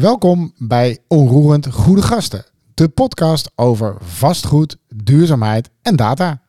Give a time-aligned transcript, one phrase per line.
[0.00, 2.44] Welkom bij Onroerend Goede Gasten,
[2.74, 6.42] de podcast over vastgoed, duurzaamheid en data.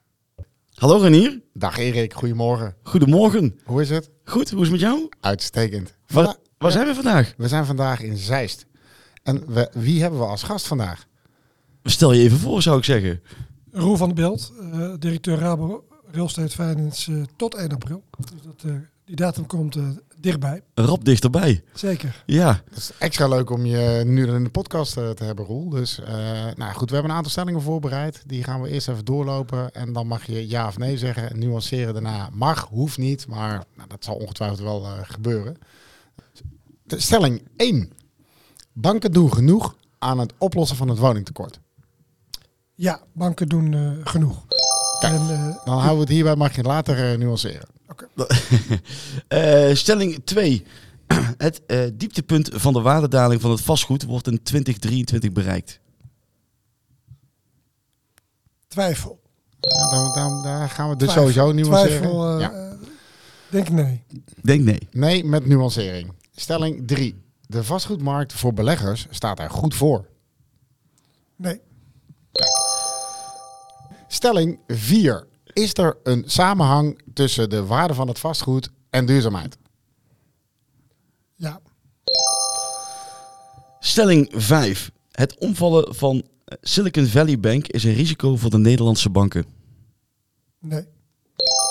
[0.74, 2.76] Hallo Renier, Dag Erik, goedemorgen.
[2.84, 3.60] goedemorgen.
[3.64, 4.10] Hoe is het?
[4.24, 5.10] Goed, hoe is het met jou?
[5.20, 5.98] Uitstekend.
[6.08, 7.34] Waar, zijn we vandaag?
[7.38, 8.66] We zijn vandaag in Zeist.
[9.24, 11.06] En we, wie hebben we als gast vandaag?
[11.84, 13.22] Stel je even voor, zou ik zeggen.
[13.72, 18.04] Roel van der Belt, eh, directeur Rabo Real Estate Finance eh, tot 1 april.
[18.32, 18.76] Dus dat, eh,
[19.06, 19.78] die datum komt
[20.24, 20.62] dichtbij.
[20.74, 21.64] Rap dichterbij.
[21.74, 22.24] Zeker.
[22.26, 25.70] Ja, Het is extra leuk om je nu in de podcast eh, te hebben, Roel.
[25.70, 26.14] Dus eh,
[26.56, 28.24] nou goed, we hebben een aantal stellingen voorbereid.
[28.26, 29.72] Die gaan we eerst even doorlopen.
[29.72, 31.30] En dan mag je ja of nee zeggen.
[31.30, 33.28] En nuanceren daarna mag, hoeft niet.
[33.28, 35.58] Maar nou, dat zal ongetwijfeld wel eh, gebeuren.
[36.84, 37.92] De stelling 1.
[38.74, 41.60] Banken doen genoeg aan het oplossen van het woningtekort.
[42.76, 44.46] Ja, banken doen eh, genoeg.
[45.00, 45.14] Kijk.
[45.14, 47.18] En, eh, Dan houden we het hierbij, mag je later eh,
[49.28, 50.66] Eh, stelling 2.
[51.38, 55.80] Het eh, dieptepunt van de waardedaling van het vastgoed wordt in 2023 bereikt.
[58.68, 59.20] twijfel.
[59.60, 61.32] Ja, dan, dan, daar gaan we dus Twijfel.
[61.34, 61.98] sowieso nuanceren.
[62.02, 62.52] Twijfel, ja.
[62.52, 62.72] eh,
[63.50, 64.04] denk ik nee.
[64.42, 64.88] Denk nee.
[64.92, 66.14] Nee, met nuancering.
[66.36, 67.24] Stelling 3.
[67.48, 70.06] De vastgoedmarkt voor beleggers staat er goed voor.
[71.36, 71.62] Nee.
[74.08, 75.28] Stelling 4.
[75.54, 79.58] Is er een samenhang tussen de waarde van het vastgoed en duurzaamheid?
[81.36, 81.60] Ja.
[83.80, 84.92] Stelling 5.
[85.12, 89.46] Het omvallen van eh, Silicon Valley Bank is een risico voor de Nederlandse banken.
[90.60, 90.86] Nee.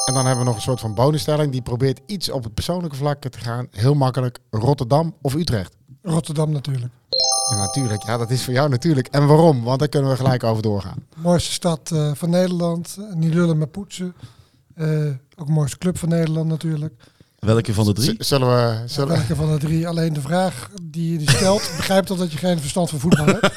[0.04, 1.52] En dan hebben we nog een soort van bonusstelling.
[1.52, 3.66] Die probeert iets op het persoonlijke vlak te gaan.
[3.70, 4.38] Heel makkelijk.
[4.50, 5.76] Rotterdam of Utrecht?
[6.02, 6.92] Rotterdam natuurlijk.
[7.50, 8.02] Ja, natuurlijk.
[8.02, 9.08] Ja, dat is voor jou natuurlijk.
[9.08, 9.62] En waarom?
[9.62, 11.06] Want daar kunnen we gelijk over doorgaan.
[11.16, 12.96] Mooiste stad eh, van Nederland.
[12.98, 14.14] Eh, niet lullen, maar poetsen.
[14.74, 16.94] Eh, ook mooiste club van Nederland natuurlijk.
[17.40, 18.14] Welke van de drie?
[18.18, 18.82] Z- Zullen we...
[18.86, 19.88] Zullen we Welke van de drie?
[19.88, 23.50] Alleen de vraag die je stelt, begrijpt al dat je geen verstand van voetbal hebt.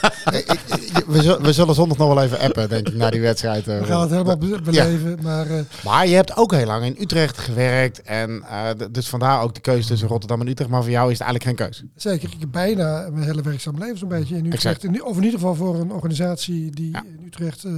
[1.07, 3.67] We, zullen, we zullen zondag nog wel even appen, denk ik, na die wedstrijd.
[3.67, 5.17] eh, We gaan het helemaal be- beleven.
[5.21, 8.01] Maar eh, Maar je hebt ook heel lang in Utrecht gewerkt.
[8.01, 10.69] En eh, dus vandaar ook de keuze tussen Rotterdam en Utrecht.
[10.69, 11.83] Maar voor jou is het eigenlijk geen keuze.
[11.95, 14.65] zeker, ik heb bijna mijn hele werkzaam leven zo'n beetje in Utrecht.
[14.83, 15.01] Exact.
[15.03, 17.03] Of in ieder geval voor een organisatie die Ja.
[17.03, 17.71] in Utrecht eh,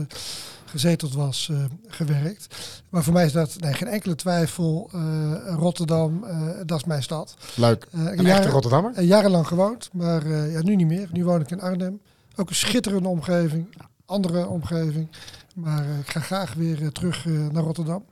[0.65, 2.47] gezeteld was, eh, gewerkt.
[2.89, 4.89] Maar voor mij is dat nee, geen enkele twijfel.
[4.93, 7.35] eh, Rotterdam, eh, dat is mijn stad.
[7.55, 7.87] Leuk.
[7.91, 9.01] Een echte jaren- Rotterdammer?
[9.01, 11.09] jarenlang gewoond, maar ja, nu niet meer.
[11.11, 11.99] Nu woon ik in Arnhem.
[12.35, 13.67] Ook een schitterende omgeving,
[14.05, 15.07] andere omgeving.
[15.55, 18.03] Maar ik ga graag weer terug naar Rotterdam.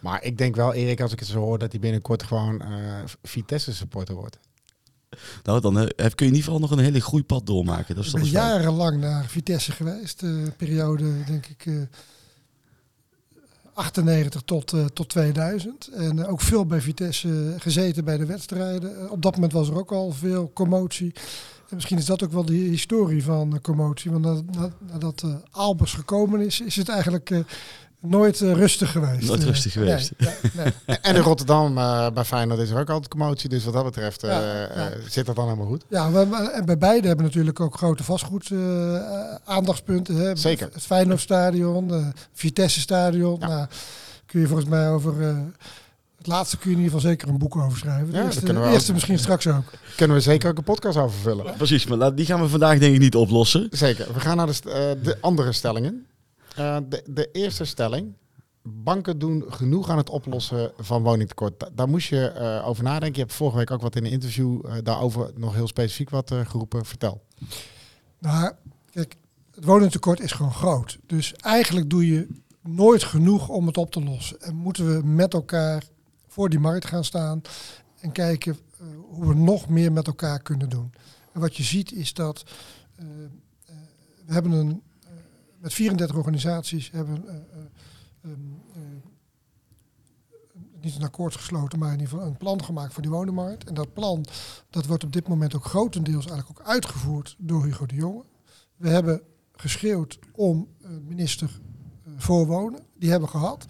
[0.00, 2.68] Maar ik denk wel, Erik, als ik het zo hoor, dat hij binnenkort gewoon eh,
[3.22, 4.38] Vitesse supporter wordt.
[5.42, 7.94] Nou, dan eh, kun je in ieder geval nog een hele groeipad doormaken.
[7.94, 10.22] Dat is Ik ben jarenlang naar Vitesse geweest.
[10.22, 11.74] eh periode, denk ik, eh
[13.74, 15.88] 98 tot, tot 2000.
[15.88, 19.10] En ook veel bij Vitesse gezeten bij de wedstrijden.
[19.10, 21.12] Op dat moment was er ook al veel commotie.
[21.68, 24.10] En misschien is dat ook wel de historie van commotie.
[24.10, 27.30] Want na- na- nadat eh Albers gekomen is, is het eigenlijk
[28.02, 29.28] nooit eh, rustig geweest.
[29.28, 30.12] Nooit rustig geweest.
[30.18, 30.98] nee, nee, nee.
[31.02, 33.48] En in Rotterdam, eh, bij Feyenoord, is er ook altijd commotie.
[33.48, 34.40] Dus wat dat betreft eh, Ja,
[34.74, 34.90] ja.
[35.08, 35.84] zit dat dan helemaal goed.
[35.88, 38.50] Ja, we- en bij beide hebben natuurlijk ook grote vastgoed
[39.44, 40.14] aandachtspunten.
[40.16, 40.36] Hè.
[40.36, 40.68] Zeker.
[40.72, 43.36] Het Feyenoordstadion, eh Vitesse Stadion.
[43.40, 43.46] Ja.
[43.48, 43.66] Nou,
[44.26, 45.28] kun je volgens mij over...
[45.28, 45.36] eh,
[46.18, 48.12] het laatste kun je in ieder geval zeker een boek over schrijven.
[48.12, 48.94] Ja, eerste, kunnen we de eerste ook.
[48.94, 49.64] misschien straks ook.
[49.96, 51.54] Kunnen we zeker ook een podcast over vullen.
[51.56, 53.68] Precies, maar die gaan we vandaag denk ik niet oplossen.
[53.70, 54.06] Zeker.
[54.12, 56.06] We gaan naar de, st- eh, de andere stellingen.
[56.56, 58.12] Eh, de, de eerste stelling.
[58.62, 61.60] Banken doen genoeg aan het oplossen van woningtekort.
[61.60, 63.14] Da- daar moest je eh, over nadenken.
[63.14, 66.34] Je hebt vorige week ook wat in een interview eh, daarover nog heel specifiek wat
[66.44, 66.84] geroepen.
[66.84, 67.22] Vertel.
[68.18, 68.52] Nou,
[68.90, 69.16] kijk,
[69.54, 70.98] het woningtekort is gewoon groot.
[71.06, 72.28] Dus eigenlijk doe je
[72.60, 74.40] nooit genoeg om het op te lossen.
[74.40, 75.84] En moeten we met elkaar
[76.26, 77.40] voor die markt gaan staan
[78.00, 78.58] en kijken
[79.08, 80.92] hoe we nog meer met elkaar kunnen doen.
[81.32, 82.44] En wat je ziet is dat
[84.26, 84.82] we hebben een
[85.62, 87.40] met 34 organisaties hebben eh, eh,
[88.22, 88.32] ehm,
[88.74, 88.80] eh,
[90.80, 93.64] niet een akkoord gesloten, maar in ieder geval een plan gemaakt voor die woningmarkt.
[93.64, 94.24] En dat plan
[94.70, 98.24] dat wordt op dit moment ook grotendeels eigenlijk ook uitgevoerd door Hugo de Jonge.
[98.76, 99.22] We hebben
[99.52, 100.68] geschreeuwd om
[101.06, 101.60] minister
[102.16, 102.80] voor wonen.
[102.98, 103.64] Die hebben we gehad.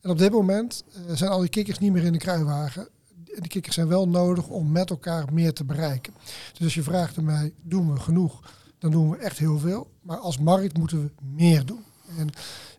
[0.00, 2.88] En op dit moment zijn al die kikkers niet meer in de kruiwagen.
[3.34, 6.14] En die kikkers zijn wel nodig om met elkaar meer te bereiken.
[6.52, 8.40] Dus als je vraagt aan mij, doen we genoeg?
[8.78, 9.90] Dan doen we echt heel veel.
[10.02, 11.80] Maar als markt moeten we meer doen.
[12.18, 12.28] En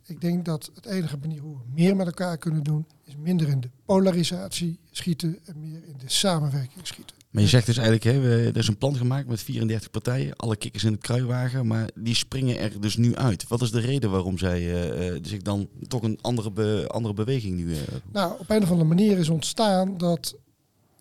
[0.06, 3.48] ik denk dat het enige manier hoe we meer met elkaar kunnen doen, is minder
[3.48, 7.16] in de polarisatie schieten en meer in de samenwerking schieten.
[7.30, 10.36] Maar je zegt dus eigenlijk, hè, we, er is een plan gemaakt met 34 partijen,
[10.36, 13.48] alle kikkers in het kruiwagen, maar die springen er dus nu uit.
[13.48, 17.56] Wat is de reden waarom zij eh, zich dan toch een andere, be- andere beweging
[17.56, 17.74] nu...
[17.76, 17.82] eh,
[18.12, 20.36] Nou, op een of andere manier is ontstaan dat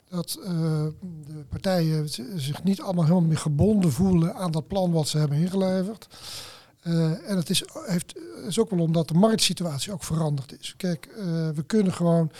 [0.08, 0.46] dat uh,
[1.26, 5.38] de partijen zich niet allemaal helemaal meer gebonden voelen aan dat plan wat ze hebben
[5.38, 6.08] ingeleverd.
[6.82, 8.14] Uh, en het is, heeft,
[8.46, 10.74] is ook wel omdat de marktsituatie ook veranderd is.
[10.76, 12.30] Kijk, uh, we kunnen gewoon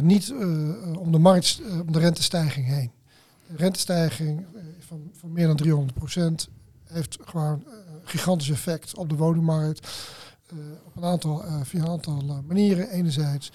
[0.00, 0.32] niet
[0.98, 2.90] om de markt, om de rentestijging heen.
[3.46, 4.46] De rentestijging
[4.78, 6.48] van, van meer dan 300 procent
[6.84, 7.64] heeft gewoon
[8.04, 9.88] gigantisch effect op de woningmarkt.
[10.84, 12.90] op een aantal, via een aantal manieren.
[12.90, 13.52] Enerzijds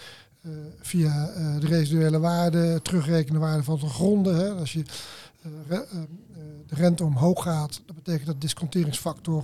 [0.79, 4.35] via uh, de residuele waarde, terugrekenen waarde van de gronden.
[4.35, 4.49] Hè.
[4.49, 4.83] Als je
[5.69, 5.79] uh,
[6.67, 9.43] de rente omhoog gaat, dat betekent dat de disconteringsfactor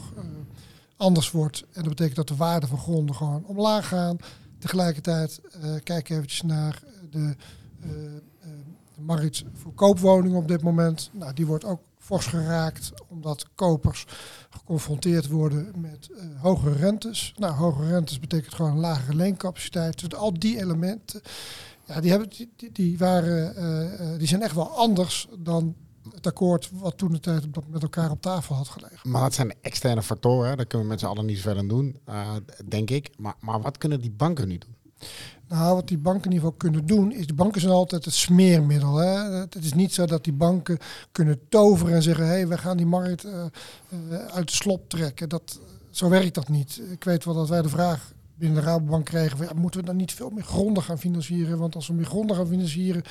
[0.97, 1.59] anders wordt.
[1.59, 4.17] En dat betekent dat de waarde van gronden gewoon omlaag gaan.
[4.59, 5.41] Tegelijkertijd
[5.83, 7.35] kijk eventjes naar de,
[7.81, 11.09] de markt voor koopwoningen op dit moment.
[11.13, 14.05] Nou, die wordt ook fors geraakt, omdat kopers
[14.49, 17.33] geconfronteerd worden met uh, hogere rentes.
[17.37, 19.99] Nou, hogere rentes betekent gewoon een lagere leencapaciteit.
[19.99, 21.21] Dus al die elementen,
[21.85, 23.53] ja, die, hebben, die, die, waren,
[24.11, 25.75] uh, die zijn echt wel anders dan
[26.13, 29.09] het akkoord wat toen de tijd met elkaar op tafel had gelegen.
[29.09, 31.99] Maar dat zijn externe factoren, daar kunnen we met z'n allen niet verder aan doen,
[32.65, 33.09] denk ik.
[33.17, 34.74] Maar, maar wat kunnen die banken nu doen?
[35.47, 38.13] Nou, wat die banken in ieder geval kunnen doen, is de banken zijn altijd het
[38.13, 38.95] smeermiddel.
[38.95, 39.33] Hè?
[39.33, 40.77] Het is niet zo dat die banken
[41.11, 43.45] kunnen toveren en zeggen, hé, hey, we gaan die markt uh,
[44.11, 45.29] uh, uit de slop trekken.
[45.29, 45.59] Dat,
[45.89, 46.81] zo werkt dat niet.
[46.91, 49.95] Ik weet wel dat wij de vraag binnen de Rabobank kregen, van, moeten we dan
[49.95, 51.57] niet veel meer gronden gaan financieren?
[51.57, 53.03] Want als we meer gronden gaan financieren,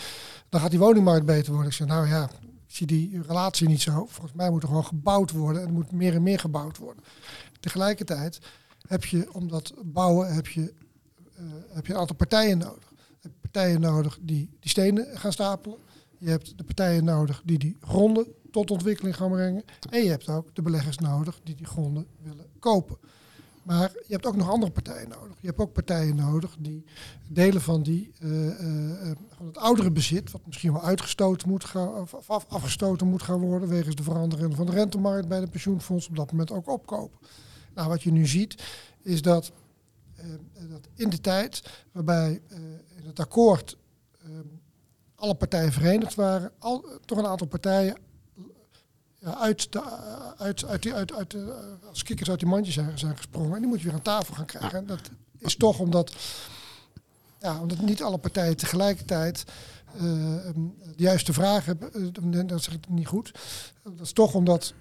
[0.49, 1.71] dan gaat die woningmarkt beter worden.
[1.71, 3.93] Ik zeg, nou ja, ik zie die relatie niet zo.
[3.93, 7.05] Volgens mij moet er gewoon gebouwd worden en er moet meer en meer gebouwd worden.
[7.61, 8.39] Tegelijkertijd
[8.89, 10.73] heb je, om dat bouwen, heb je
[11.69, 12.93] heb je een aantal partijen nodig.
[13.09, 15.79] Je hebt partijen nodig die die stenen gaan stapelen.
[16.19, 19.65] Je hebt de partijen nodig die die gronden tot ontwikkeling gaan brengen.
[19.91, 22.97] En je hebt ook de beleggers nodig die die gronden willen kopen.
[23.65, 25.37] Maar je hebt ook nog andere partijen nodig.
[25.41, 26.85] Je hebt ook partijen nodig die
[27.29, 31.95] delen van, die, uh, uh, van het oudere bezit, wat misschien wel uitgestoten moet gaan,
[31.95, 36.09] of af, afgestoten moet gaan worden, wegens de verandering van de rentemarkt bij de pensioenfonds,
[36.09, 37.19] op dat moment ook opkopen.
[37.75, 38.63] Nou, wat je nu ziet,
[39.03, 39.53] is dat
[40.71, 41.63] dat in de tijd
[41.93, 42.59] waarbij uh,
[42.97, 43.77] in het akkoord
[44.27, 44.31] uh,
[45.15, 47.97] alle partijen verenigd waren, al, toch een aantal partijen
[49.19, 49.83] ja, uit, de,
[50.37, 51.37] uit, uit, uit, uit
[51.89, 53.55] als kikkers uit die mandjes zijn, zijn gesprongen.
[53.55, 54.79] En die moet je weer aan tafel gaan krijgen.
[54.79, 56.15] En dat is toch omdat,
[57.41, 59.45] ja, omdat niet alle partijen tegelijkertijd
[59.99, 62.47] de juiste vraag hebben.
[62.47, 63.33] dat zeg ik niet goed.
[63.83, 64.75] Dat is toch omdat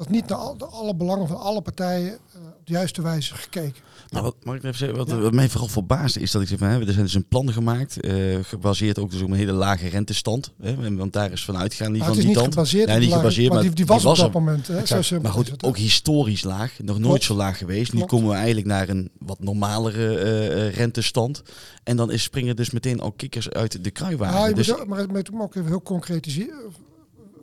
[0.00, 3.82] omdat niet naar alle belangen van alle partijen uh, op de juiste wijze gekeken.
[4.08, 5.18] Nou, wat, mag ik even zeggen, wat, ja.
[5.18, 7.52] wat mij vooral verbaasde is dat ik zeg van, hè, er zijn dus een plan
[7.52, 10.52] gemaakt, uh, gebaseerd ook dus op een hele lage rentestand.
[10.60, 12.54] Hè, want daar is vanuit gaan die nou, van die tand.
[12.54, 14.66] Gebaseerd nee, niet gebaseerd, maar die, die was, die was op dat moment.
[14.66, 17.24] Hè, zo maar goed, ook historisch laag, nog nooit Klopt.
[17.24, 17.92] zo laag geweest.
[17.92, 21.42] Nu komen we eigenlijk naar een wat normalere uh, rentestand.
[21.82, 24.48] En dan is, springen dus meteen al kikkers uit de kruiwagen.
[24.48, 26.72] Ja, dus, ook, maar het moet ook even heel concretiseren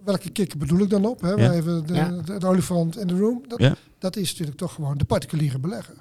[0.07, 1.21] welke kikker bedoel ik dan op?
[1.21, 1.31] Hè?
[1.31, 1.51] Ja.
[1.51, 2.09] Even de, ja.
[2.09, 3.43] de, de, olifant in de room.
[3.47, 3.75] Dat, ja.
[3.99, 5.95] dat is natuurlijk toch gewoon de particuliere belegger.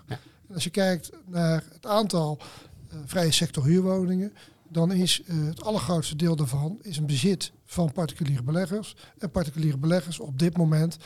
[0.55, 4.33] Als je kijkt naar het aantal uh, vrije sector huurwoningen,
[4.69, 8.97] dan is uh, het allergrootste deel daarvan is een bezit van particuliere beleggers.
[9.19, 10.97] En particuliere beleggers op dit moment,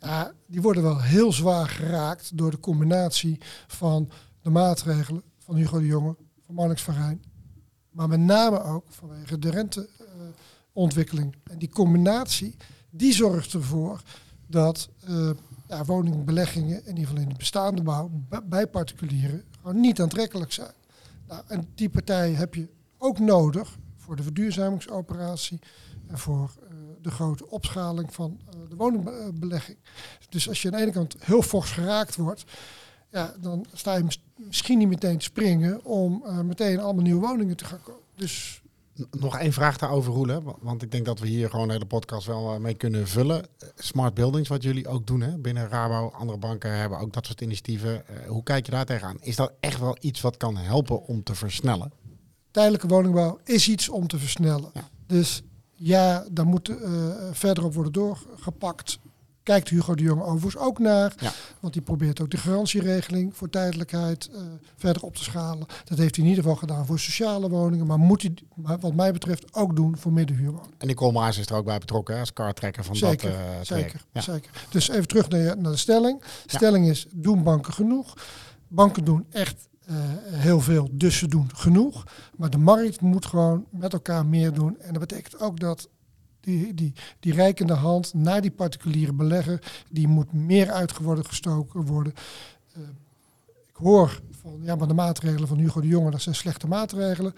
[0.00, 4.10] ja, die worden wel heel zwaar geraakt door de combinatie van
[4.42, 6.16] de maatregelen van Hugo de Jonge,
[6.46, 7.22] van Marnix van Rijn.
[7.90, 9.88] Maar met name ook vanwege de rente
[10.72, 11.34] ontwikkeling.
[11.50, 12.56] En die combinatie,
[12.90, 14.02] die zorgt ervoor
[14.46, 15.30] dat uh,
[15.68, 18.10] ja, woningbeleggingen, in ieder geval in de bestaande bouw,
[18.44, 20.72] bij particulieren, gewoon niet aantrekkelijk zijn.
[21.28, 25.58] Nou, en die partij heb je ook nodig voor de verduurzamingsoperatie
[26.06, 26.68] en voor uh,
[27.00, 29.78] de grote opschaling van uh, de woningbelegging.
[30.28, 32.44] Dus als je aan de ene kant heel fors geraakt wordt,
[33.10, 34.04] ja, dan sta je
[34.36, 38.02] misschien niet meteen te springen om meteen allemaal nieuwe woningen te gaan kopen.
[38.16, 38.61] Dus
[39.10, 40.42] nog één vraag daarover, Roelen.
[40.60, 43.46] Want ik denk dat we hier gewoon de hele podcast wel mee kunnen vullen.
[43.74, 45.38] Smart buildings, wat jullie ook doen hè?
[45.38, 46.08] binnen Rabo.
[46.08, 47.92] Andere banken hebben ook dat soort initiatieven.
[48.10, 49.16] Uh, hoe kijk je daar tegenaan?
[49.20, 51.92] Is dat echt wel iets wat kan helpen om te versnellen?
[52.50, 54.70] Tijdelijke woningbouw is iets om te versnellen.
[54.74, 54.88] Ja.
[55.06, 55.42] Dus
[55.72, 56.78] ja, daar moet uh,
[57.32, 58.98] verder op worden doorgepakt
[59.42, 61.14] kijkt Hugo de Jong overigens ook naar.
[61.18, 61.32] Ja.
[61.60, 64.40] Want die probeert ook de garantieregeling voor tijdelijkheid uh,
[64.76, 65.66] verder op te schalen.
[65.84, 67.86] Dat heeft hij in ieder geval gedaan voor sociale woningen.
[67.86, 68.34] Maar moet hij,
[68.80, 70.74] wat mij betreft, ook doen voor middenhuurwoningen.
[70.78, 74.04] En Nicole Maas is er ook bij betrokken als kartrekker van zeker, dat uh, Zeker,
[74.12, 74.20] ja.
[74.20, 74.50] zeker.
[74.70, 76.20] Dus even terug naar, naar de stelling.
[76.20, 78.14] De stelling is, doen banken genoeg?
[78.68, 79.96] Banken doen echt uh,
[80.30, 82.04] heel veel, dus ze doen genoeg.
[82.36, 84.80] Maar de markt moet gewoon met elkaar meer doen.
[84.80, 85.88] En dat betekent ook dat
[86.42, 92.12] die, die, die hand naar die particuliere belegger, die moet meer uitgeworden gestoken worden.
[92.76, 92.82] Uh,
[93.68, 97.34] ik hoor van ja, maar de maatregelen van Hugo de Jonge, dat zijn slechte maatregelen.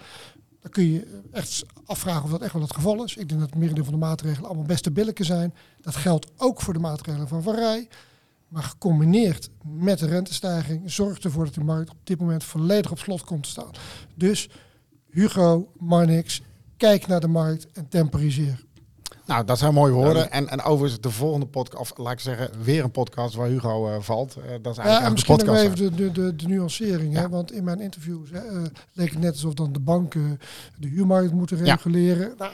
[0.61, 3.15] dan kun je echt afvragen of dat echt wel het geval is.
[3.15, 5.53] Ik denk dat het merendeel van de maatregelen allemaal beste billijke zijn.
[5.81, 7.87] Dat geldt ook voor de maatregelen van Van Rij.
[8.47, 12.99] Maar gecombineerd met de rentestijging zorgt ervoor dat de markt op dit moment volledig op
[12.99, 13.71] slot komt te staan.
[14.15, 14.49] Dus
[15.09, 16.41] Hugo, Marnix,
[16.77, 18.64] kijk naar de markt en temporiseer.
[19.25, 20.31] Nou, dat zijn mooie woorden.
[20.31, 23.89] En, en overigens de volgende podcast, of laat ik zeggen, weer een podcast waar Hugo
[23.89, 24.37] uh, valt.
[24.37, 25.63] Uh, dat is eigenlijk ja, de misschien podcast.
[25.63, 27.13] nog even de, de, de, de nuancering.
[27.13, 27.19] Ja.
[27.19, 27.29] Hè?
[27.29, 28.41] Want in mijn interviews uh,
[28.93, 30.39] leek het net alsof dan de banken
[30.77, 32.33] de huurmarkt moeten reguleren.
[32.37, 32.51] Nou,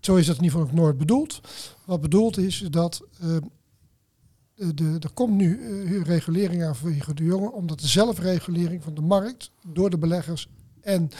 [0.00, 1.40] zo is dat in ieder geval ook nooit bedoeld.
[1.84, 7.80] Wat bedoeld is dat de, de, er komt nu regulering aan vanwege de jongen, omdat
[7.80, 10.48] de zelfregulering van de markt door de beleggers
[10.80, 11.10] en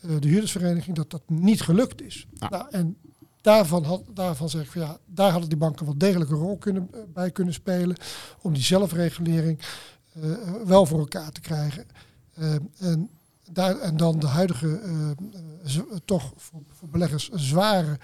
[0.00, 2.26] de huurdersvereniging, dat dat niet gelukt is.
[2.50, 2.96] Nou, en
[3.40, 6.56] daarvan, had, daarvan zeg ik van ja, daar hadden die banken wel degelijk een rol
[6.56, 7.96] kunnen, uh, bij kunnen spelen
[8.42, 9.60] om die zelfregulering
[10.64, 11.86] wel voor elkaar te krijgen.
[12.78, 13.10] en,
[13.50, 14.80] daar, en dan de huidige
[16.04, 17.98] toch voor, voor, beleggers zware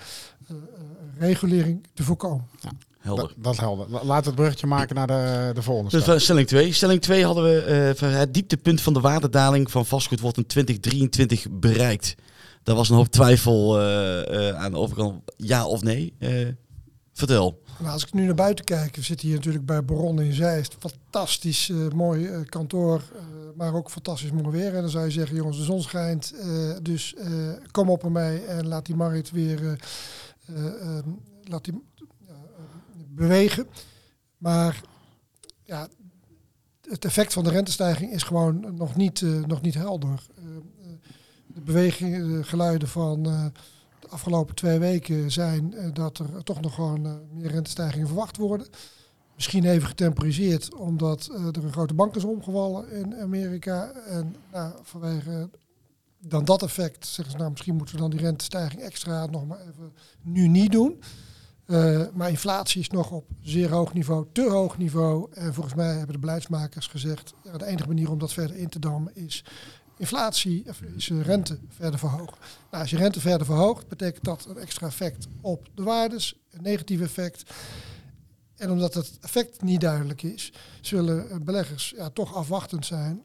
[1.19, 2.47] regulering te voorkomen.
[2.61, 2.71] Ja.
[3.07, 3.27] Helder.
[3.27, 3.89] Dat, dat is helder.
[3.89, 6.73] Laten we het bruggetje maken naar de, de volgende dus stelling 2.
[6.73, 11.47] Stelling 2 hadden we uh, het dieptepunt van de waardedaling van vastgoed wordt in 2023
[11.51, 12.15] bereikt.
[12.67, 13.87] Daar was een hoop twijfel uh,
[14.31, 16.15] uh, aan de overkant, ja of nee.
[17.13, 17.63] vertel.
[17.79, 20.77] Nou, als ik nu naar buiten kijk, zitten hier natuurlijk bij Baron in Zeist.
[20.79, 23.03] Fantastisch mooi kantoor,
[23.55, 24.75] maar ook fantastisch mooi weer.
[24.75, 26.35] En dan zou je zeggen, jongens, de zon schijnt,
[26.83, 27.15] dus
[27.71, 29.79] kom op ermee en laat die markt weer...
[31.45, 31.83] laat die
[33.09, 33.67] bewegen.
[34.39, 34.81] Maar
[35.63, 35.89] ja,
[36.89, 40.27] het effect van de rentestijging is gewoon nog niet, nog niet helder.
[40.39, 40.45] Uh,
[41.57, 43.45] de bewegingen, de geluiden van uh,
[44.01, 48.67] de afgelopen twee weken zijn dat er toch nog gewoon meer rentestijgingen verwacht worden.
[49.35, 53.91] Misschien even getemporiseerd, omdat er een grote bank is omgevallen in Amerika.
[53.91, 55.51] En nou, vanwege
[56.19, 59.61] dan dat effect zeggen ze, nou misschien moeten we dan die rentestijging extra nog maar
[59.61, 61.03] even nu niet doen.
[62.15, 65.29] Maar inflatie is nog op zeer hoog niveau, te hoog niveau.
[65.33, 68.69] En volgens mij hebben de beleidsmakers gezegd, ja, de enige manier om dat verder in
[68.69, 69.45] te dammen is
[69.97, 72.39] inflatie, of is rente verder verhogen.
[72.71, 76.63] Nou, als je rente verder verhoogt, betekent dat een extra effect op de waardes, een
[76.63, 77.55] negatief effect.
[78.57, 83.23] En omdat het effect niet duidelijk is, zullen beleggers ja, toch afwachtend zijn.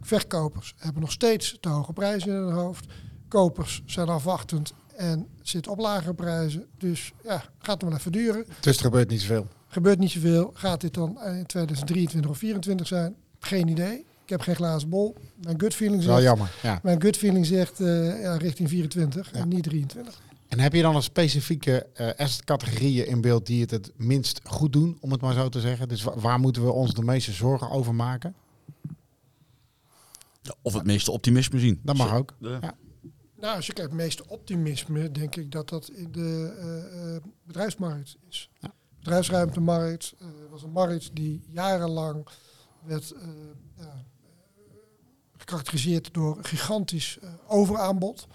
[0.00, 2.86] Verkopers hebben nog steeds te hoge prijzen in hun hoofd.
[3.28, 6.66] Kopers zijn afwachtend en zit op lagere prijzen.
[6.78, 8.46] Dus ja, gaat het wel even duren.
[8.60, 9.46] Dus er gebeurt niet zoveel.
[9.66, 10.50] Gebeurt niet zoveel.
[10.54, 13.16] Gaat dit dan in 2023 of 2024 zijn?
[13.38, 14.06] Geen idee.
[14.24, 15.16] Ik heb geen glazen bol.
[15.42, 16.14] Mijn gut feeling zegt.
[16.14, 16.50] Wel jammer.
[16.62, 16.80] Ja.
[16.82, 19.40] Mijn gut feeling zegt uh, ja, richting 24 ja.
[19.40, 20.20] en niet 23.
[20.48, 24.72] En heb je dan een specifieke uh, asset-categorieën in beeld die het het minst goed
[24.72, 25.88] doen, om het maar zo te zeggen?
[25.88, 28.34] Dus waar, waar moeten we ons de meeste zorgen over maken?
[30.42, 31.80] Ja, of het meeste optimisme zien.
[31.82, 32.34] Dat mag ook.
[32.38, 32.74] Ja.
[33.36, 37.16] Nou, als je kijkt, het meeste optimisme, denk ik dat dat in de uh, uh,
[37.44, 38.50] bedrijfsmarkt is.
[38.60, 38.72] Ja.
[38.98, 42.26] Bedrijfsruimtemarkt uh, was een markt die jarenlang
[42.84, 43.14] werd
[45.42, 48.26] gekarakteriseerd door gigantisch overaanbod.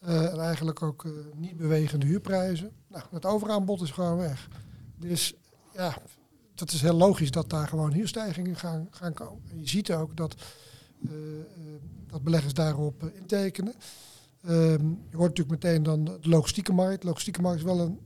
[0.00, 2.70] en eigenlijk ook niet bewegende huurprijzen.
[2.88, 4.48] Nou, het overaanbod is gewoon weg.
[4.96, 5.34] Dus
[5.74, 5.96] ja,
[6.54, 9.42] dat is heel logisch dat daar gewoon huurstijgingen gaan, gaan komen.
[9.50, 10.34] En je ziet ook dat,
[12.06, 13.74] dat beleggers daarop intekenen.
[14.48, 17.00] Um, je hoort natuurlijk meteen dan de logistieke markt.
[17.00, 17.98] De logistieke markt is wel een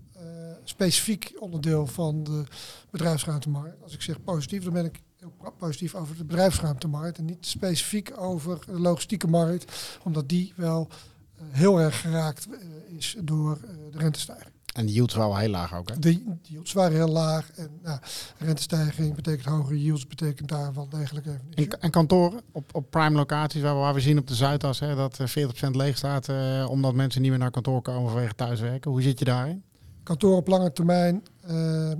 [0.72, 2.44] specifiek onderdeel van de
[2.90, 3.82] bedrijfsruimtemarkt.
[3.82, 8.12] Als ik zeg positief, dan ben ik heel positief over de bedrijfsruimtemarkt en niet specifiek
[8.16, 13.58] over de logistieke markt, omdat die wel uh, heel erg geraakt uh, is door
[13.90, 14.50] de rentestijging.
[14.74, 15.98] En de yields waren heel laag ook, hè?
[15.98, 17.50] De, yields waren heel laag.
[17.50, 17.98] En nou,
[18.38, 23.16] rentestijging betekent hogere yields, betekent daar wel degelijk even en, en, kantoren op, op prime
[23.16, 26.28] locaties, waar we, waar we zien op de Zuidas, hè, dat 40% leeg staat,
[26.68, 28.90] omdat mensen niet meer naar kantoor komen vanwege thuiswerken.
[28.90, 29.62] Hoe zit je daarin?
[30.02, 31.92] Kantoor op lange termijn uh,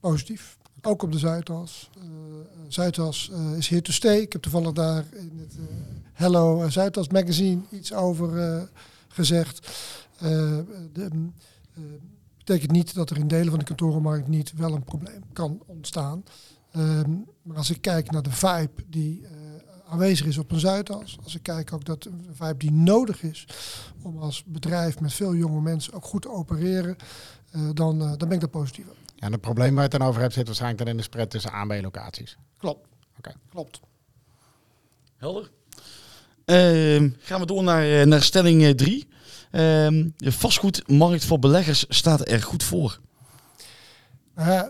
[0.00, 0.58] positief.
[0.82, 1.90] Ook op de Zuidas.
[1.98, 2.04] Uh,
[2.68, 4.18] Zuidas is here to stay.
[4.18, 5.54] Ik heb toevallig daar in het
[6.12, 8.68] Hello Zuidas magazine iets over
[9.08, 9.68] gezegd.
[10.92, 11.30] de,
[12.38, 16.24] betekent niet dat er in delen van de kantorenmarkt niet wel een probleem kan ontstaan.
[16.76, 19.26] Um, maar als ik kijk naar de vibe die
[19.88, 23.46] aanwezig is op een Zuidas, als ik kijk ook dat een vibe die nodig is
[24.02, 26.96] om als bedrijf met veel jonge mensen ook goed te opereren,
[27.56, 29.02] uh, dan, uh, dan ben ik daar positief over.
[29.14, 31.02] Ja, en het probleem waar je het dan over hebt zit waarschijnlijk dan in de
[31.02, 32.36] spread tussen A en B locaties.
[32.58, 32.88] Klopt.
[33.18, 33.34] Okay.
[33.50, 33.80] Klopt.
[35.16, 35.50] Helder.
[36.46, 39.08] Uh, gaan we door naar, naar stelling 3.
[39.52, 43.00] Um, de vastgoedmarkt voor beleggers staat er goed voor.
[44.38, 44.62] Uh,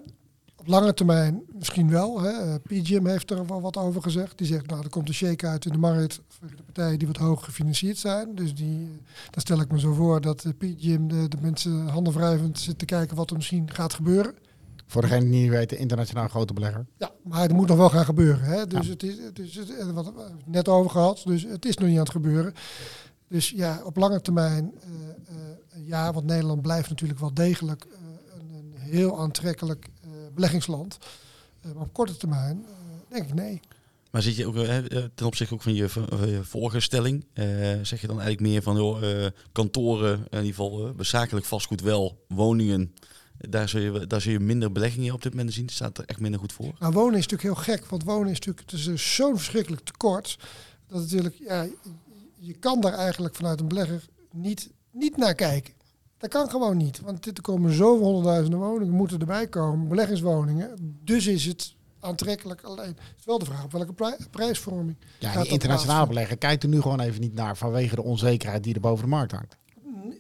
[0.67, 2.21] Op lange termijn misschien wel.
[2.21, 2.31] Hè.
[2.31, 4.39] Eh, PGM heeft er wel wat over gezegd.
[4.39, 7.07] Die zegt, nou, er komt een shake uit in de markt voor de partijen die
[7.07, 8.35] wat hoger gefinancierd zijn.
[8.35, 8.89] Dus die, uh,
[9.31, 12.79] dan stel ik me zo voor dat uh, PGM de, de mensen handen wrijvend zit
[12.79, 14.35] te kijken wat er misschien gaat gebeuren.
[14.87, 16.87] Voor degene die niet weten, internationaal grote belegger.
[16.97, 18.45] Ja, maar het moet nog wel gaan gebeuren.
[18.45, 18.67] Hè?
[18.67, 18.93] Dus ja.
[18.93, 21.23] het is, het is het, wat we het net over gehad.
[21.25, 22.55] Dus het is nog niet aan het gebeuren.
[23.29, 24.73] Dus ja, op lange termijn
[25.85, 27.87] ja, want Nederland blijft natuurlijk wel degelijk
[28.39, 29.89] een, een heel aantrekkelijk
[30.37, 30.99] beleggingsland.
[31.67, 32.75] Uh, maar op korte termijn uh,
[33.09, 33.61] denk ik nee.
[34.11, 34.77] Maar zit je ook uh,
[35.15, 35.89] ten opzichte ook van je,
[36.27, 37.25] je vorige stelling,
[37.83, 42.95] zeg je dan eigenlijk meer van joh, kantoren, in ieder geval zakelijk vastgoed wel, woningen,
[43.39, 45.69] daar zul, je, daar zul je minder beleggingen op dit moment zien.
[45.69, 46.75] Staat er echt minder goed voor?
[46.79, 50.39] Nou, wonen is natuurlijk heel gek, want wonen is natuurlijk het is zo'n verschrikkelijk tekort.
[50.87, 51.67] Dat natuurlijk, ja,
[52.39, 55.75] je kan daar eigenlijk vanuit een belegger niet, niet naar kijken.
[56.19, 57.01] Dat kan gewoon niet.
[57.01, 60.99] Want er komen zoveel honderdduizenden woningen, moeten erbij komen, beleggingswoningen.
[61.05, 62.63] Dus is het aantrekkelijk.
[62.63, 64.97] Alleen het is wel de vraag op welke pri prijsvorming.
[65.19, 68.75] Ja, die internationale belegger kijkt er nu gewoon even niet naar vanwege de onzekerheid die
[68.75, 69.57] er boven de markt hangt.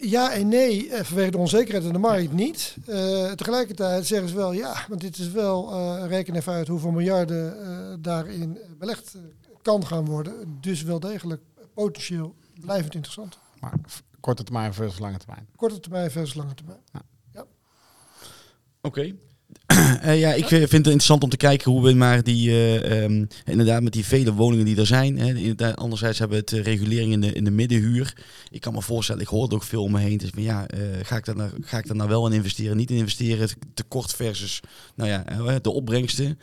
[0.00, 2.76] Ja en nee, vanwege de onzekerheid in de markt niet.
[2.88, 6.91] Uh, tegelijkertijd zeggen ze wel, ja, want dit is wel, uh, reken even uit hoeveel
[6.91, 9.17] miljarden uh, daarin belegd
[9.62, 10.59] kan gaan worden.
[10.61, 11.43] Dus wel degelijk
[11.75, 13.38] potentieel blijvend interessant.
[13.61, 13.73] Maar
[14.26, 15.49] korte termijn versus lange termijn.
[15.56, 16.78] Korte termijn versus lange termijn.
[16.92, 17.02] Ja.
[17.33, 17.45] ja.
[18.80, 18.99] Oké.
[19.00, 19.14] Okay.
[20.04, 23.28] Uh, ja, ik vind het interessant om te kijken hoe we maar die, uh, um,
[23.45, 25.18] inderdaad met die vele woningen die er zijn.
[25.18, 28.25] Hè, inderdaad, anderzijds hebben we het uh, regulering in de, in de middenhuur.
[28.50, 30.18] Ik kan me voorstellen, ik hoor het ook veel om me heen.
[30.18, 30.66] Dus ja,
[31.02, 32.76] ga, ik daar nou, ga ik daar nou wel in investeren?
[32.76, 34.61] Niet in investeren, tekort versus
[34.95, 36.38] nou ja, de opbrengsten.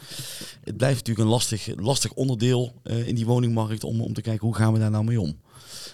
[0.63, 4.55] Het blijft natuurlijk een lastig, lastig onderdeel in die woningmarkt om, om te kijken hoe
[4.55, 5.37] gaan we daar nou mee om.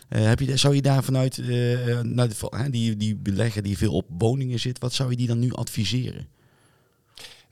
[0.10, 2.30] Uh, heb je, zou je daar vanuit uh, nou,
[2.70, 6.28] die, die belegger die veel op woningen zit, wat zou je die dan nu adviseren?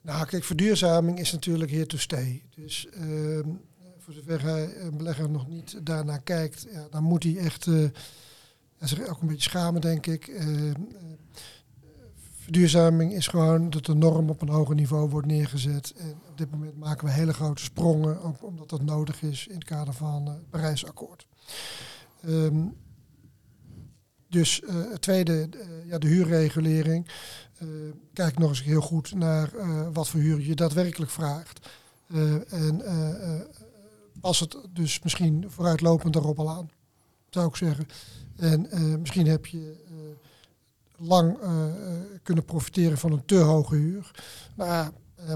[0.01, 2.43] Nou, kijk, verduurzaming is natuurlijk here to stay.
[2.55, 3.39] Dus uh,
[3.97, 7.89] voor zover hij een belegger nog niet daarnaar kijkt, ja, dan moet hij echt uh,
[8.79, 10.27] zich ook een beetje schamen, denk ik.
[10.27, 10.71] Uh,
[12.41, 15.93] verduurzaming is gewoon dat de norm op een hoger niveau wordt neergezet.
[15.97, 19.55] En op dit moment maken we hele grote sprongen, ook omdat dat nodig is in
[19.55, 21.27] het kader van het Parijsakkoord.
[22.25, 22.75] Um,
[24.29, 27.07] dus uh, het tweede, uh, ja, de huurregulering.
[27.63, 27.69] Uh,
[28.13, 29.51] kijk nog eens heel goed naar
[29.93, 31.69] wat voor huur je daadwerkelijk vraagt.
[32.47, 32.81] en
[34.19, 36.69] pas het dus misschien vooruitlopend daarop al aan,
[37.29, 37.87] zou ik zeggen.
[38.35, 38.67] En
[38.99, 39.75] misschien heb je
[40.97, 41.37] lang
[42.23, 44.11] kunnen profiteren van een te hoge huur.
[44.55, 44.87] Maar uh,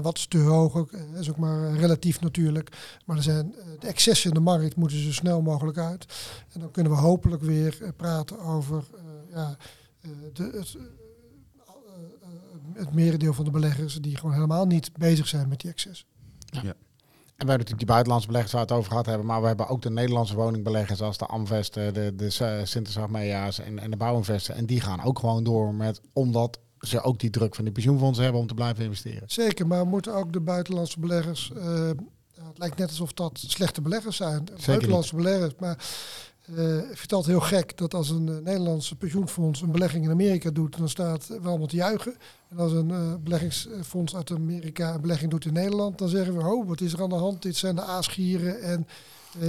[0.02, 2.98] wat is te hoog ook, uh, is ook maar relatief natuurlijk.
[3.04, 6.06] Maar er zijn, uh, de excessen in de markt moeten zo snel mogelijk uit.
[6.52, 8.84] En dan kunnen we hopelijk weer praten over
[9.30, 9.56] ja,
[10.32, 10.76] de, het,
[12.74, 16.06] het merendeel van de beleggers die gewoon helemaal niet bezig zijn met die excess.
[16.44, 16.60] Ja.
[16.62, 16.74] ja.
[17.42, 19.46] En we hebben natuurlijk die buitenlandse beleggers waar we het over gehad hebben, maar we
[19.46, 22.30] hebben ook de Nederlandse woningbeleggers zoals de Amvesten, de, de
[22.64, 24.54] Sinterklaas en, en de Bouwinvesten.
[24.54, 28.22] En die gaan ook gewoon door met, omdat ze ook die druk van die pensioenfondsen
[28.24, 29.22] hebben om te blijven investeren.
[29.26, 31.52] Zeker, maar moeten ook de buitenlandse beleggers.
[31.56, 31.90] Uh,
[32.34, 34.46] het lijkt net alsof dat slechte beleggers zijn.
[34.46, 35.24] Zeker buitenlandse niet.
[35.24, 35.54] beleggers.
[35.58, 35.78] Maar
[36.50, 40.04] uh, ik vind het altijd heel gek dat als een uh, Nederlandse pensioenfonds een belegging
[40.04, 42.14] in Amerika doet, dan staat we allemaal te juichen.
[42.48, 46.44] En als een uh, beleggingsfonds uit Amerika een belegging doet in Nederland, dan zeggen we,
[46.44, 47.42] oh, wat is er aan de hand?
[47.42, 48.86] Dit zijn de aasgieren en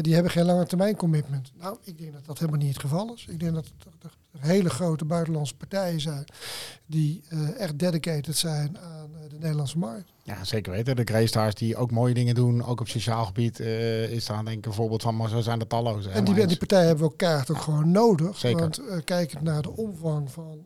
[0.02, 1.52] die hebben geen lange termijn commitment.
[1.60, 3.26] Nou, ik denk dat dat helemaal niet het geval is.
[3.30, 6.26] Ik denk dat er hele grote buitenlandse partijen zijn
[6.86, 10.12] die uh, echt dedicated zijn aan uh, de Nederlandse markt.
[10.24, 10.96] Ja, zeker weten.
[10.96, 14.58] De Greystars die ook mooie dingen doen, ook op sociaal gebied, uh, is daar denk
[14.58, 16.10] ik een voorbeeld van, maar zo zijn er talloze.
[16.10, 18.38] En die, die partijen hebben ook kaart ook gewoon nodig.
[18.38, 18.60] Zeker.
[18.60, 20.66] Want kijkend naar de omvang van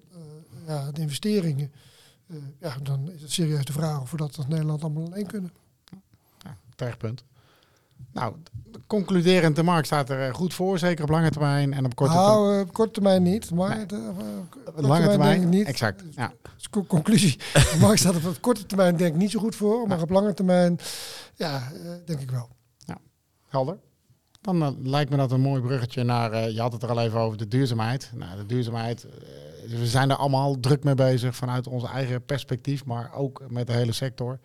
[0.67, 1.71] ja, de investeringen,
[2.59, 5.51] ja, dan is het serieus de vraag of we dat als Nederland allemaal alleen kunnen.
[6.37, 7.23] Ja, terecht punt.
[8.17, 8.35] Nou,
[8.87, 12.27] concluderend, de markt staat er goed voor, zeker op lange termijn en op korte nou,
[12.27, 12.51] termijn.
[12.51, 13.85] Nou, op korte termijn niet, maar nee.
[13.85, 14.11] de,
[14.77, 15.67] uh, lange termijn niet.
[15.67, 16.03] Exact.
[16.15, 16.33] Ja.
[16.55, 19.87] Dus co conclusie, de markt staat op korte termijn denk ik niet zo goed voor,
[19.87, 20.79] maar op lange termijn,
[21.35, 21.71] ja,
[22.05, 22.49] denk ik wel.
[22.77, 22.97] Ja,
[23.47, 23.77] helder.
[24.41, 27.19] Dan uh, lijkt me dat een mooi bruggetje naar, je had het er al even
[27.19, 28.11] over, de duurzaamheid.
[28.15, 29.05] Nou, de duurzaamheid,
[29.67, 33.73] we zijn er allemaal druk mee bezig vanuit ons eigen perspectief, maar ook met de
[33.73, 34.39] hele sector.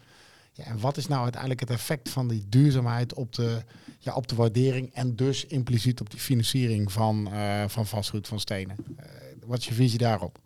[0.52, 3.62] Ja, en wat is nou uiteindelijk het effect van die duurzaamheid op de,
[3.98, 8.40] ja, op de waardering en dus impliciet op die financiering van, uh, van vastgoed, van
[8.40, 8.76] stenen?
[9.00, 9.06] Uh,
[9.46, 10.38] wat is je visie daarop?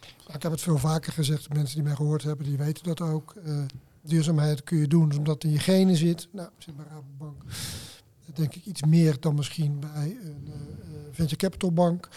[0.00, 3.00] Nou, ik heb het veel vaker gezegd, mensen die mij gehoord hebben, die weten dat
[3.00, 3.34] ook.
[3.46, 3.62] Uh,
[4.02, 6.28] duurzaamheid kun je doen omdat in je genen zit.
[6.32, 7.42] Nou, zit bij Rabobank
[8.34, 10.48] denk ik iets meer dan misschien bij een
[11.10, 12.08] venture capital bank.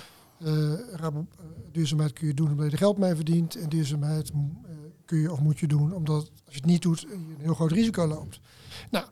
[1.72, 3.56] duurzaamheid kun je doen omdat je er geld mee verdient.
[3.56, 4.32] En duurzaamheid
[5.06, 7.54] kun je of moet je doen, omdat als je het niet doet, je een heel
[7.54, 8.40] groot risico loopt.
[8.92, 9.06] Nou,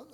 [0.00, 0.06] uh,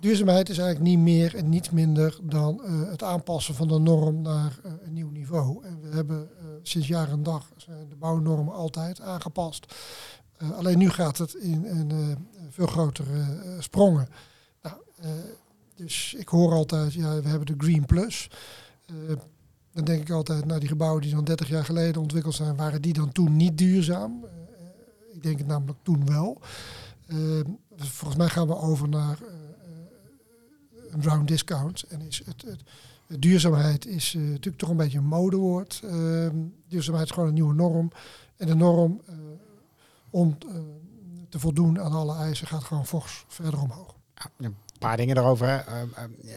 [0.00, 4.22] duurzaamheid is eigenlijk niet meer en niet minder dan uh, het aanpassen van de norm
[4.22, 5.64] naar een nieuw niveau.
[5.64, 6.28] En we hebben
[6.62, 7.48] sinds jaar en dag
[7.88, 9.74] de bouwnormen altijd aangepast.
[10.54, 11.92] alleen nu gaat het in
[12.50, 14.08] veel grotere sprongen.
[14.62, 14.76] Nou,
[15.74, 18.30] dus ik hoor altijd, ja, we hebben de Green Plus.
[19.72, 22.82] dan denk ik altijd, nou die gebouwen die dan 30 jaar geleden ontwikkeld zijn, waren
[22.82, 24.24] die dan toen niet duurzaam?
[25.14, 26.40] Ik denk het namelijk toen wel.
[27.76, 29.18] volgens mij gaan we over naar
[30.90, 31.82] een round discount.
[31.82, 32.62] En is het, het,
[33.20, 35.80] duurzaamheid is uh, natuurlijk toch een beetje een modewoord.
[35.84, 36.28] Uh,
[36.68, 37.92] duurzaamheid is gewoon een nieuwe norm.
[38.36, 39.00] En de norm
[40.10, 40.38] om
[41.28, 43.94] te voldoen aan alle eisen gaat gewoon fors verder omhoog.
[44.38, 44.50] Ja,
[44.86, 45.46] paar dingen daarover.
[45.48, 45.62] Hè.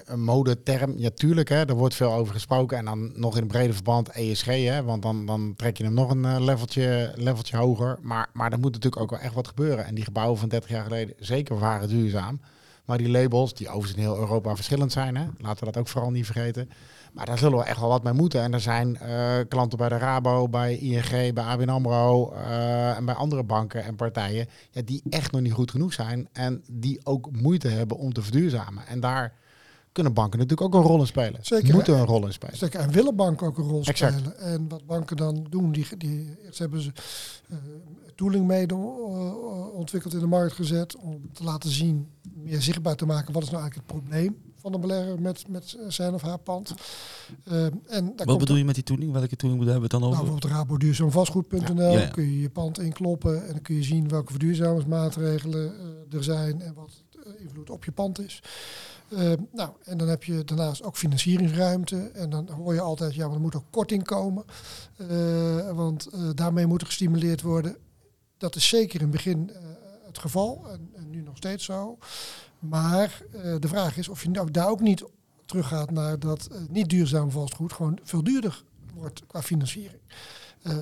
[0.05, 2.77] een modeterm, ja tuurlijk, hè, er wordt veel over gesproken.
[2.77, 5.93] En dan nog in een brede verband ESG, hè, want dan, dan trek je hem
[5.93, 7.97] nog een leveltje, leveltje hoger.
[8.01, 9.85] Maar, maar er moet natuurlijk ook wel echt wat gebeuren.
[9.85, 12.39] En die gebouwen van 30 jaar geleden zeker waren duurzaam.
[12.87, 15.25] Maar die labels, die overigens in heel Europa verschillend zijn, hè?
[15.37, 16.69] laten we dat ook vooral niet vergeten.
[17.13, 18.41] Maar daar zullen we echt wel wat mee moeten.
[18.41, 23.05] En er zijn uh, klanten bij de Rabo, bij ING, bij ABN AMRO uh, en
[23.05, 24.47] bij andere banken en partijen...
[24.71, 28.21] Ja, die echt nog niet goed genoeg zijn en die ook moeite hebben om te
[28.21, 28.87] verduurzamen.
[28.87, 29.33] En daar
[29.91, 31.39] kunnen banken natuurlijk ook een rol in spelen.
[31.41, 31.73] Zeker.
[31.73, 32.57] Moeten een rol in spelen.
[32.57, 32.79] Zeker.
[32.79, 34.17] En willen banken ook een rol exact.
[34.17, 34.37] spelen.
[34.37, 36.91] En wat banken dan doen, die, die eerst hebben ze
[37.49, 37.57] uh,
[38.15, 38.75] tooling mee
[39.73, 42.07] ontwikkeld in de markt gezet om te laten zien,
[42.49, 45.77] meer zichtbaar te maken, wat is nou eigenlijk het probleem van de belegger met, met
[45.87, 46.73] zijn of haar pand.
[47.51, 49.11] Uh, en Wat bedoel je met die tooling?
[49.11, 50.15] Welke tooling hebben we het dan over?
[50.15, 52.07] Nou, bijvoorbeeld raboduurzaamvastgoed.nl ja.
[52.07, 55.73] kun je je pand inkloppen en dan kun je zien welke verduurzamingsmaatregelen
[56.09, 57.03] uh, er zijn en wat
[57.37, 58.43] invloed op je pand is.
[59.09, 61.97] Uh, nou, en dan heb je daarnaast ook financieringsruimte.
[62.13, 64.45] En dan hoor je altijd, ja, maar er moet ook korting komen.
[65.75, 67.77] Want daarmee moet er gestimuleerd worden.
[68.37, 69.51] Dat is zeker in het begin
[70.07, 70.69] het geval.
[70.69, 71.97] En, en, nu nog steeds zo.
[72.59, 73.21] Maar
[73.59, 75.03] de vraag is of je nou daar ook niet
[75.45, 80.01] teruggaat naar dat niet duurzaam vastgoed gewoon veel duurder wordt qua financiering.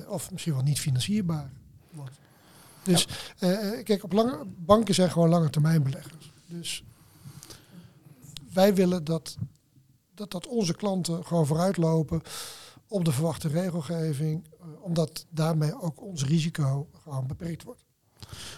[0.08, 1.50] of misschien wel niet financierbaar
[1.90, 2.18] wordt.
[2.82, 3.06] Dus
[3.82, 6.32] kijk, op lange, banken zijn gewoon lange termijn beleggers.
[6.46, 6.84] Dus
[8.52, 9.36] wij willen dat,
[10.14, 12.22] dat, dat onze klanten gewoon vooruitlopen
[12.88, 14.44] op de verwachte regelgeving,
[14.80, 17.84] omdat daarmee ook ons risico gewoon beperkt wordt.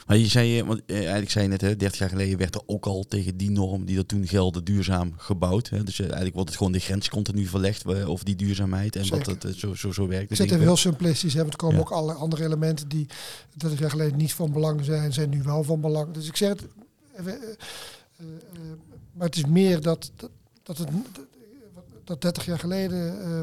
[0.06, 2.60] Maar je zei, want eh, eigenlijk zei je net, hè, 30 jaar geleden werd er
[2.66, 5.68] ook al tegen die norm die er toen gelde duurzaam gebouwd.
[5.68, 5.84] Hè.
[5.84, 9.24] Dus eigenlijk wordt het gewoon de grens continu verlegd over die duurzaamheid en Zeker.
[9.24, 10.28] dat het zo, zo, zo werkt.
[10.28, 11.32] Dus het heel simplistisch.
[11.34, 13.06] Hè, want er komen ook alle andere elementen die
[13.54, 16.12] 30 jaar geleden niet van belang zijn, zijn nu wel van belang.
[16.12, 16.62] Dus ik zeg het,
[17.20, 17.32] uh,
[19.12, 20.30] maar het is meer dat, dat,
[20.62, 20.88] dat het
[22.08, 23.42] dat 30 jaar geleden uh,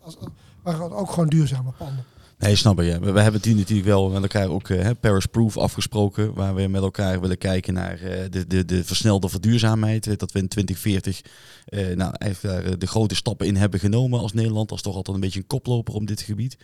[0.00, 0.16] als,
[0.62, 2.04] waren ook gewoon duurzame panden.
[2.38, 2.98] Nee, snap je.
[2.98, 6.34] We, we hebben het natuurlijk wel met elkaar ook uh, Paris Proof afgesproken.
[6.34, 10.18] Waar we met elkaar willen kijken naar uh, de, de, de versnelde verduurzaamheid.
[10.18, 11.20] Dat we in 2040
[11.68, 14.70] uh, nou, eigenlijk de grote stappen in hebben genomen als Nederland.
[14.70, 16.56] Als toch altijd een beetje een koploper op dit gebied.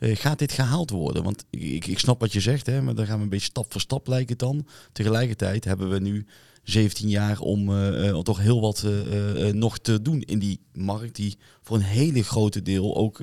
[0.00, 1.22] gaat dit gehaald worden?
[1.22, 3.72] Want ik, ik snap wat je zegt, hè, maar dan gaan we een beetje stap
[3.72, 4.66] voor stap lijken dan.
[4.92, 6.26] Tegelijkertijd hebben we nu
[6.70, 11.16] 17 jaar om uh, toch heel wat uh, nog te doen in die markt.
[11.16, 13.18] Die voor een hele grote deel ook,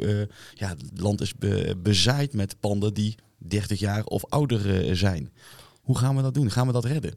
[0.54, 5.32] ja, het land is be bezaaid met panden die 30 jaar of ouder zijn.
[5.82, 6.52] Hoe gaan we dat doen?
[6.52, 7.16] Gaan we dat redden?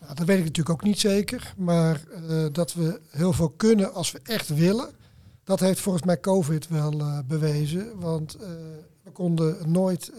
[0.00, 1.54] Nou, dat weet ik natuurlijk ook niet zeker.
[1.56, 2.00] Maar
[2.52, 4.90] dat we heel veel kunnen als we echt willen.
[5.44, 8.00] Dat heeft volgens mij COVID wel bewezen.
[8.00, 8.36] Want
[9.02, 10.12] we konden nooit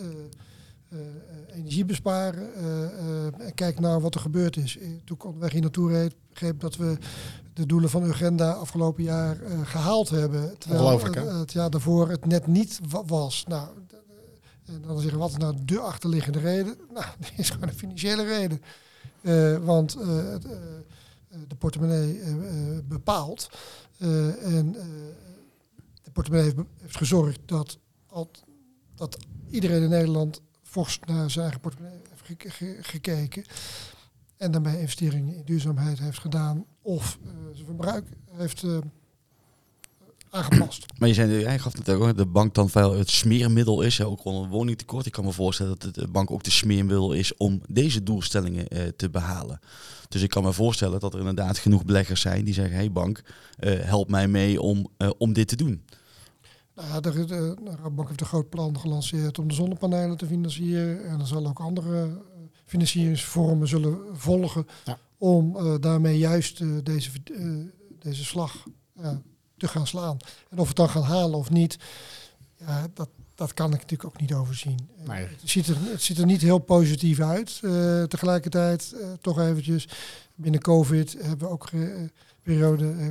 [1.56, 2.50] energie besparen.
[3.40, 4.78] Uh, kijk naar wat er gebeurd is.
[5.06, 6.16] Toen kon wij hier naartoe reed,
[6.62, 6.98] dat we
[7.54, 10.58] de doelen van agenda afgelopen jaar gehaald hebben.
[10.58, 11.00] Terwijl
[11.40, 13.44] het jaar daarvoor het net niet was.
[13.48, 13.68] Nou,
[14.66, 16.76] en dan zeggen wat is nou de achterliggende reden?
[16.94, 18.62] Nou, dat is gewoon een financiële reden.
[19.66, 19.98] want
[21.48, 22.22] de portemonnee
[22.88, 23.50] bepaalt.
[24.40, 24.76] en
[26.04, 27.78] de portemonnee heeft, heeft gezorgd dat,
[28.96, 29.18] dat
[29.50, 30.42] iedereen in Nederland
[30.74, 32.02] fors naar zijn eigen portemonnee
[32.82, 33.44] gekeken.
[34.38, 36.66] En daarmee investeringen in duurzaamheid heeft gedaan.
[36.82, 38.78] Of uh, zijn verbruik heeft uh,
[40.30, 40.86] aangepast.
[40.98, 44.02] Maar je zei, jij gaf het ook, de bank dan veel het smeermiddel is.
[44.02, 45.06] Ook gewoon een woningtekort.
[45.06, 48.82] Ik kan me voorstellen dat de bank ook de smeermiddel is om deze doelstellingen uh,
[48.88, 49.60] te behalen.
[50.10, 53.22] Dus ik kan me voorstellen dat er inderdaad genoeg beleggers zijn die zeggen, hey bank,
[53.66, 55.84] help mij mee om, om dit te doen.
[56.76, 61.06] Nou, de, de, Rabobank heeft een groot plan gelanceerd om de zonnepanelen te financieren.
[61.06, 62.12] En er zullen ook andere eh,
[62.66, 64.68] financieringsvormen zullen volgen
[65.18, 67.66] om uh, daarmee juist uh, deze, uh,
[68.00, 68.64] deze slag
[69.58, 70.18] te gaan slaan.
[70.50, 71.78] En of het dan gaan halen of niet,
[72.58, 74.80] ja, dat, dat kan ik natuurlijk ook niet overzien.
[75.00, 75.26] Eh, Nee.
[75.28, 77.60] Het, ziet er, het ziet er niet heel positief uit.
[77.64, 79.88] Eh, tegelijkertijd, eh, toch eventjes,
[80.36, 81.82] binnen COVID hebben we ook eh,
[82.42, 82.92] periode.
[82.92, 83.08] eh,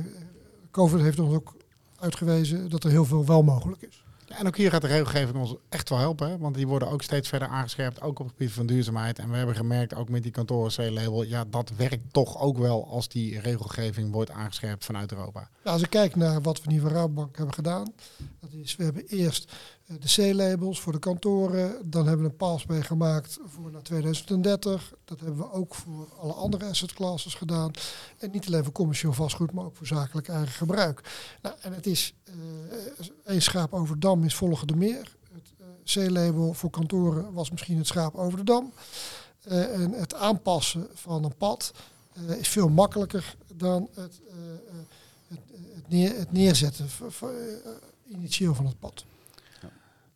[0.71, 1.55] COVID heeft ons ook
[2.03, 4.03] uitgewezen dat er heel veel wel mogelijk is.
[4.25, 6.29] Ja, en ook hier gaat de regelgeving ons echt wel helpen.
[6.29, 6.37] Hè?
[6.37, 9.19] Want die worden ook steeds verder aangescherpt, ook op het gebied van duurzaamheid.
[9.19, 12.87] En we hebben gemerkt, ook met die kantoren C-label, ja, dat werkt toch ook wel
[12.87, 15.39] als die regelgeving wordt aangescherpt vanuit Europa.
[15.39, 17.93] Nou, als ik kijk naar wat we nu van Rabobank hebben gedaan,
[18.39, 19.53] dat is, we hebben eerst
[19.85, 24.93] de C-labels voor de kantoren, dan hebben we een pathway gemaakt voor naar 2030.
[25.05, 27.71] Dat hebben we ook voor alle andere asset classes gedaan.
[28.17, 31.01] En niet alleen voor commercieel vastgoed, maar ook voor zakelijk eigen gebruik.
[31.41, 32.33] Nou, en het is eh
[33.25, 35.15] één schaap over dam is volgen de meer.
[35.33, 38.73] Het eh, C-label voor kantoren was misschien het schaap over de dam.
[39.43, 41.73] Eh, en het aanpassen van een pad
[42.13, 44.85] eh, is veel makkelijker dan het, eh, eh,
[45.27, 45.39] het,
[45.75, 46.89] het, neer, het neerzetten
[47.21, 47.29] eh,
[48.07, 49.05] initieel van het pad.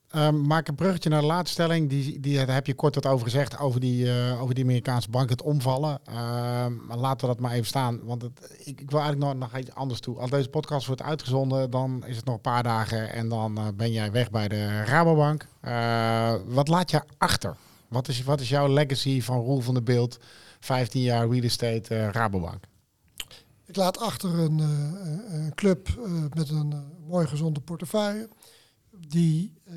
[0.07, 1.89] Ehm, maak een bruggetje naar de laatste stelling.
[1.89, 5.09] Die, die, daar heb je kort wat over gezegd, over die, eh, over die Amerikaanse
[5.09, 5.99] bank, het omvallen.
[6.05, 7.99] Ehm, laten we dat maar even staan.
[8.03, 10.17] Want het, ik, ik wil eigenlijk nog, nog iets anders toe.
[10.17, 13.67] Als deze podcast wordt uitgezonden, dan is het nog een paar dagen en dan eh,
[13.75, 15.47] ben jij weg bij de Rabobank.
[15.59, 17.55] Eh, wat laat je achter?
[17.87, 20.17] Wat is, wat is jouw legacy van Roel van der Beeld,
[20.59, 22.63] 15 jaar real estate Rabobank?
[23.65, 24.59] Ik laat achter een,
[25.29, 25.89] een club
[26.33, 26.73] met een
[27.07, 28.29] mooi gezonde portefeuille.
[29.09, 29.73] Die, eh,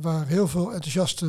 [0.00, 1.26] waar heel veel enthousiaste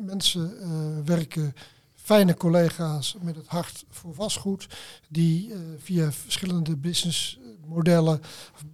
[0.00, 0.68] mensen eh,
[1.04, 1.54] werken.
[1.94, 4.68] Fijne collega's met het hart voor vastgoed.
[5.08, 8.20] Die eh, via verschillende businessmodellen,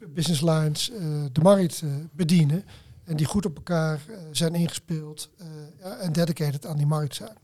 [0.08, 0.90] business lines,
[1.32, 2.64] de markt bedienen.
[3.04, 4.00] En die goed op elkaar
[4.30, 5.30] zijn ingespeeld
[6.00, 7.36] en dedicated aan die markt zijn.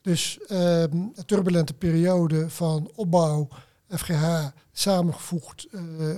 [0.00, 3.48] Dus ehm, een turbulente periode van opbouw,
[3.88, 5.66] FGH samengevoegd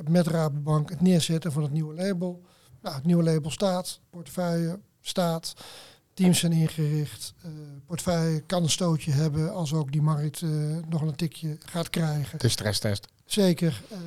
[0.08, 2.42] met Rabobank, het neerzetten van het nieuwe label.
[2.88, 5.54] Nou, het nieuwe label staat, portefeuille staat,
[6.14, 7.34] teams zijn ingericht.
[7.42, 7.50] eh
[7.86, 10.50] portefeuille kan een stootje hebben als ook die markt eh,
[10.88, 12.38] nog een tikje gaat krijgen.
[12.38, 13.08] De stresstest.
[13.24, 13.98] Zeker, eh,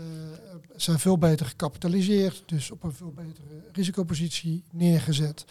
[0.75, 5.45] zijn veel beter gecapitaliseerd, dus op een veel betere risicopositie neergezet.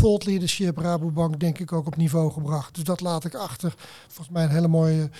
[0.00, 2.74] Thought leadership, Rabobank denk ik ook op niveau gebracht.
[2.74, 3.74] Dus dat laat ik achter.
[4.06, 5.10] Volgens mij een hele mooie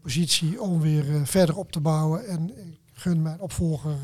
[0.00, 2.26] positie om weer verder op te bouwen.
[2.26, 3.96] En ik gun mijn opvolger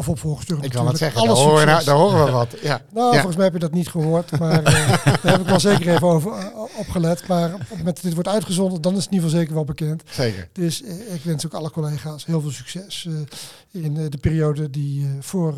[0.00, 1.84] of opvolgster Ik kan het zeggen, daar horen, we, succes.
[1.84, 2.48] daar horen we wat.
[2.62, 2.80] Ja.
[2.94, 3.12] Nou, Ja.
[3.12, 6.06] volgens mij heb je dat niet gehoord, maar eh, daar heb ik wel zeker even
[6.08, 6.46] over eh,
[6.78, 7.26] opgelet.
[7.28, 9.54] Maar op het moment dat dit wordt uitgezonden, dan is het in ieder geval zeker
[9.54, 10.02] wel bekend.
[10.10, 10.48] Zeker.
[10.52, 13.08] Dus eh, ik wens ook alle collega's heel veel succes
[13.70, 15.54] in de periode die voor,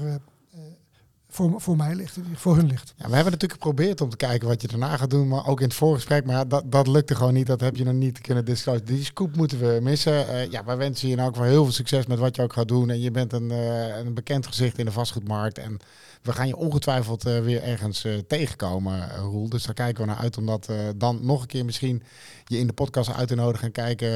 [1.33, 2.95] voor, voor mij ligt, voor hun ligt.
[2.97, 5.61] Ja, we hebben natuurlijk geprobeerd om te kijken wat je daarna gaat doen, maar ook
[5.61, 6.25] in het voorgesprek.
[6.25, 7.47] Maar ja, dat, dat lukte gewoon niet.
[7.47, 8.85] Dat heb je nog niet kunnen disclosen.
[8.85, 10.29] Die scoop moeten we missen.
[10.29, 12.53] Eh, ja, wij wensen je in elk geval heel veel succes met wat je ook
[12.53, 12.91] gaat doen.
[12.91, 15.59] En je bent een, eh, een bekend gezicht in de vastgoedmarkt.
[15.59, 15.79] En
[16.23, 19.49] we gaan je ongetwijfeld eh, weer ergens tegenkomen, Roel.
[19.49, 22.03] Dus daar kijken we naar uit om dat dan nog een keer misschien
[22.45, 23.67] je in de podcast uit te nodigen.
[23.67, 24.11] En kijken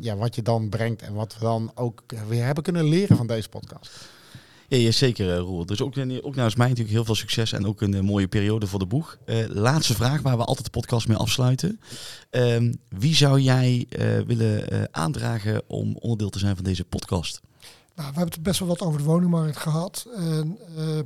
[0.00, 3.26] ja, wat je dan brengt en wat we dan ook weer hebben kunnen leren van
[3.26, 4.15] deze podcast.
[4.68, 5.66] Ja, ja zeker, eh, Roel.
[5.66, 8.66] Dus ook, ook namens mij natuurlijk heel veel succes en ook een eh, mooie periode
[8.66, 9.18] voor de boeg.
[9.24, 11.80] Eh, laatste vraag waar we altijd de podcast mee afsluiten.
[12.30, 17.40] Ehm, wie zou jij eh, willen eh, aandragen om onderdeel te zijn van deze podcast?
[17.96, 20.06] Nou, we hebben het best wel wat over de woningmarkt gehad.
[20.16, 20.98] En eh,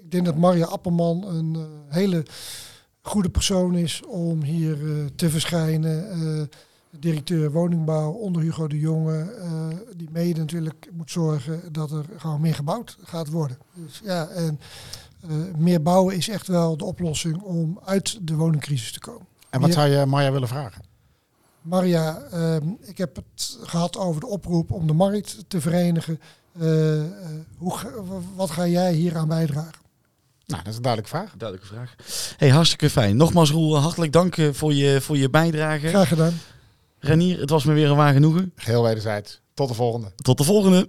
[0.00, 2.22] ik denk dat Maria Appelman een eh, hele
[3.00, 6.50] goede persoon is om hier eh, te verschijnen.
[6.90, 12.40] Directeur woningbouw onder Hugo de Jonge, eh, die mede natuurlijk moet zorgen dat er gewoon
[12.40, 13.58] meer gebouwd gaat worden.
[13.74, 14.60] Dus ja, en
[15.20, 19.26] eh, meer bouwen is echt wel de oplossing om uit de woningcrisis te komen.
[19.50, 20.82] En wat zou je Marja willen vragen?
[21.62, 26.20] Maria, ehm, ik heb het gehad over de oproep om de markt te verenigen.
[26.58, 27.06] Eh, eh,
[27.56, 27.74] hoe,
[28.34, 29.86] wat ga jij hier aan bijdragen?
[30.46, 31.32] Nou, dat is een duidelijke vraag.
[31.36, 31.94] Duidelijke vraag.
[32.36, 33.16] Hey, hartstikke fijn.
[33.16, 35.88] Nogmaals, Roel, hartelijk dank voor je, voor je bijdrage.
[35.88, 36.34] Graag gedaan.
[37.00, 38.52] Renier, het was me weer een waar genoegen.
[38.56, 39.40] Geheel wederzijds.
[39.54, 40.12] Tot de volgende.
[40.16, 40.88] Tot de volgende.